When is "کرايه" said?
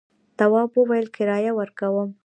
1.15-1.51